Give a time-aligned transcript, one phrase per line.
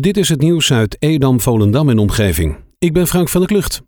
[0.00, 2.56] Dit is het nieuws uit Edam, Volendam en omgeving.
[2.78, 3.82] Ik ben Frank van der Klucht.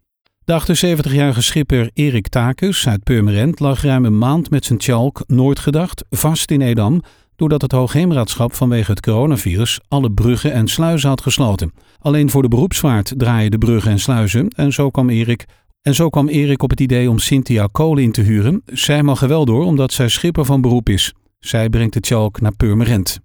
[0.44, 5.58] De 78-jarige schipper Erik Takus uit Purmerend lag ruim een maand met zijn tjalk nooit
[5.58, 7.02] gedacht vast in Edam
[7.36, 11.72] doordat het Hoogheemraadschap vanwege het coronavirus alle bruggen en sluizen had gesloten.
[11.98, 15.44] Alleen voor de beroepsvaart draaien de bruggen en sluizen en zo kwam Erik
[15.82, 18.62] en zo kwam Erik op het idee om Cynthia Kool in te huren.
[18.66, 21.14] Zij mag er door omdat zij schipper van beroep is.
[21.38, 23.20] Zij brengt de tjalk naar Purmerend.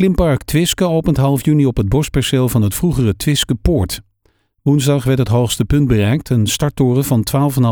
[0.00, 4.00] Klimpark Twiske opent half juni op het bosperceel van het vroegere Twiske Poort.
[4.62, 7.26] Woensdag werd het hoogste punt bereikt, een starttoren van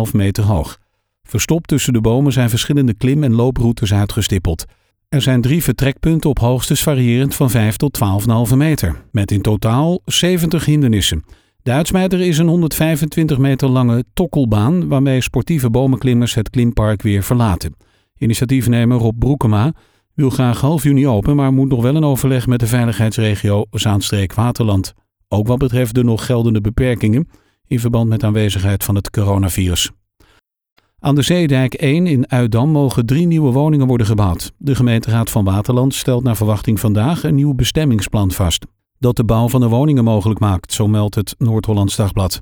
[0.06, 0.78] 12,5 meter hoog.
[1.22, 4.64] Verstopt tussen de bomen zijn verschillende klim- en looproutes uitgestippeld.
[5.08, 7.98] Er zijn drie vertrekpunten op hoogtes variërend van 5 tot
[8.50, 11.24] 12,5 meter, met in totaal 70 hindernissen.
[11.62, 17.76] De is een 125 meter lange tokkelbaan waarmee sportieve bomenklimmers het klimpark weer verlaten.
[18.16, 19.72] Initiatiefnemer Rob Broekema
[20.18, 24.94] wil graag half juni open, maar moet nog wel een overleg met de veiligheidsregio Zaanstreek-Waterland.
[25.28, 27.28] Ook wat betreft de nog geldende beperkingen
[27.66, 29.90] in verband met aanwezigheid van het coronavirus.
[30.98, 34.52] Aan de Zeedijk 1 in Uitdam mogen drie nieuwe woningen worden gebouwd.
[34.56, 38.66] De gemeenteraad van Waterland stelt naar verwachting vandaag een nieuw bestemmingsplan vast.
[38.98, 42.40] Dat de bouw van de woningen mogelijk maakt, zo meldt het Noord-Hollands Dagblad.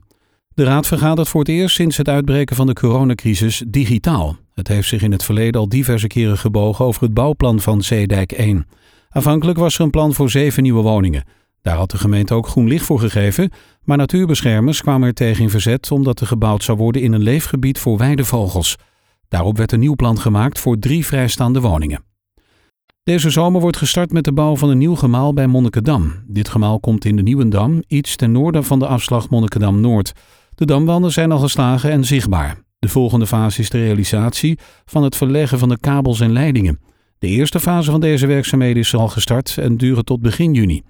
[0.56, 4.36] De raad vergadert voor het eerst sinds het uitbreken van de coronacrisis digitaal.
[4.54, 8.32] Het heeft zich in het verleden al diverse keren gebogen over het bouwplan van Zeedijk
[8.32, 8.66] 1.
[9.08, 11.24] Aanvankelijk was er een plan voor zeven nieuwe woningen.
[11.62, 13.50] Daar had de gemeente ook groen licht voor gegeven,
[13.84, 17.78] maar natuurbeschermers kwamen er tegen in verzet omdat er gebouwd zou worden in een leefgebied
[17.78, 18.76] voor weidevogels.
[19.28, 22.04] Daarop werd een nieuw plan gemaakt voor drie vrijstaande woningen.
[23.02, 26.12] Deze zomer wordt gestart met de bouw van een nieuw gemaal bij Monnikendam.
[26.26, 30.12] Dit gemaal komt in de Nieuwendam, iets ten noorden van de afslag Monnikendam Noord.
[30.56, 32.58] De damwanden zijn al geslagen en zichtbaar.
[32.78, 36.80] De volgende fase is de realisatie van het verleggen van de kabels en leidingen.
[37.18, 40.82] De eerste fase van deze werkzaamheden is al gestart en duren tot begin juni.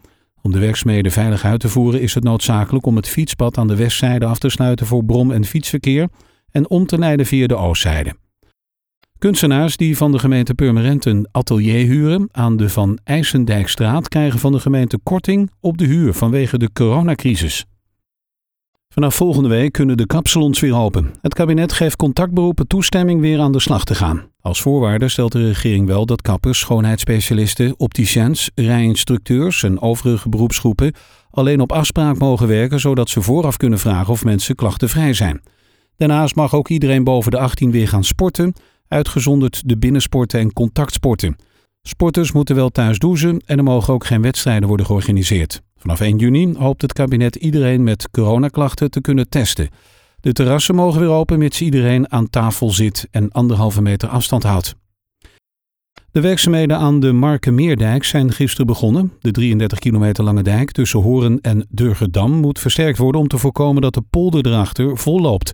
[0.42, 3.76] Om de werkzaamheden veilig uit te voeren is het noodzakelijk om het fietspad aan de
[3.76, 6.08] westzijde af te sluiten voor brom- en fietsverkeer
[6.50, 8.14] en om te leiden via de oostzijde.
[9.18, 14.52] Kunstenaars die van de gemeente Purmerend een atelier huren aan de Van IJsendijkstraat krijgen van
[14.52, 17.66] de gemeente korting op de huur vanwege de coronacrisis.
[18.96, 21.14] Vanaf volgende week kunnen de kapsalons weer open.
[21.20, 24.22] Het kabinet geeft contactberoepen toestemming weer aan de slag te gaan.
[24.40, 30.94] Als voorwaarde stelt de regering wel dat kappers, schoonheidsspecialisten, opticiens, rijinstructeurs en overige beroepsgroepen
[31.30, 35.42] alleen op afspraak mogen werken zodat ze vooraf kunnen vragen of mensen klachtenvrij zijn.
[35.96, 38.52] Daarnaast mag ook iedereen boven de 18 weer gaan sporten,
[38.88, 41.36] uitgezonderd de binnensporten en contactsporten.
[41.82, 45.64] Sporters moeten wel thuis douchen en er mogen ook geen wedstrijden worden georganiseerd.
[45.86, 49.68] Vanaf 1 juni hoopt het kabinet iedereen met coronaklachten te kunnen testen.
[50.20, 54.74] De terrassen mogen weer open mits iedereen aan tafel zit en anderhalve meter afstand houdt.
[56.10, 59.12] De werkzaamheden aan de Markenmeerdijk zijn gisteren begonnen.
[59.20, 63.82] De 33 kilometer lange dijk tussen Horen en Durgedam moet versterkt worden om te voorkomen
[63.82, 65.52] dat de polder erachter volloopt.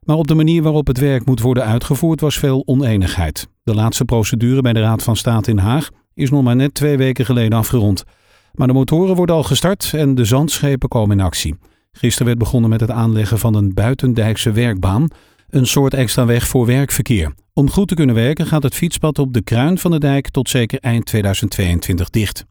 [0.00, 3.48] Maar op de manier waarop het werk moet worden uitgevoerd was veel oneenigheid.
[3.62, 6.96] De laatste procedure bij de Raad van State in Haag is nog maar net twee
[6.96, 8.04] weken geleden afgerond.
[8.52, 11.56] Maar de motoren worden al gestart en de zandschepen komen in actie.
[11.92, 15.08] Gisteren werd begonnen met het aanleggen van een buitendijkse werkbaan,
[15.48, 17.32] een soort extra weg voor werkverkeer.
[17.52, 20.48] Om goed te kunnen werken gaat het fietspad op de kruin van de dijk tot
[20.48, 22.44] zeker eind 2022 dicht.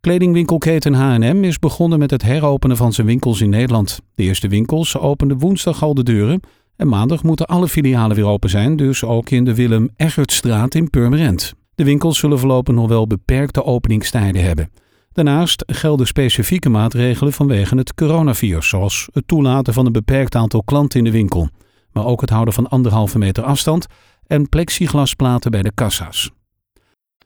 [0.00, 4.00] Kledingwinkelketen H&M is begonnen met het heropenen van zijn winkels in Nederland.
[4.14, 6.40] De eerste winkels openden woensdag al de deuren
[6.76, 10.90] en maandag moeten alle filialen weer open zijn, dus ook in de Willem Eggertstraat in
[10.90, 11.54] Purmerend.
[11.74, 14.70] De winkels zullen voorlopig nog wel beperkte openingstijden hebben.
[15.14, 20.98] Daarnaast gelden specifieke maatregelen vanwege het coronavirus, zoals het toelaten van een beperkt aantal klanten
[20.98, 21.48] in de winkel,
[21.92, 23.86] maar ook het houden van anderhalve meter afstand
[24.26, 26.30] en plexiglasplaten bij de kassa's.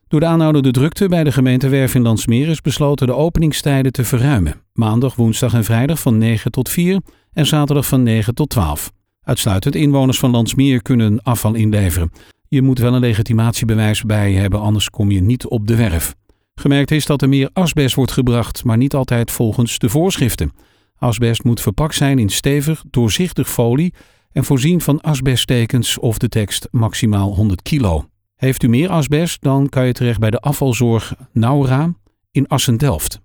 [0.09, 4.54] Door de aanhoudende drukte bij de gemeentewerf in Landsmeer is besloten de openingstijden te verruimen.
[4.72, 7.00] Maandag, woensdag en vrijdag van 9 tot 4
[7.32, 8.93] en zaterdag van 9 tot 12.
[9.22, 12.12] Uitsluitend inwoners van Landsmeer kunnen afval inleveren.
[12.48, 16.15] Je moet wel een legitimatiebewijs bij hebben, anders kom je niet op de werf.
[16.58, 20.53] Gemerkt is dat er meer asbest wordt gebracht, maar niet altijd volgens de voorschriften.
[20.97, 23.94] Asbest moet verpakt zijn in stevig, doorzichtig folie
[24.33, 28.09] en voorzien van asbesttekens of de tekst maximaal 100 kilo.
[28.36, 31.94] Heeft u meer asbest, dan kan je terecht bij de afvalzorg Naura
[32.30, 33.21] in Assen-Delft.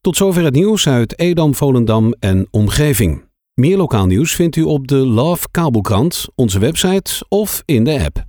[0.00, 3.24] Tot zover het nieuws uit Edam, Volendam en omgeving.
[3.54, 8.26] Meer lokaal nieuws vindt u op de Love Kabelkrant, onze website of in de app.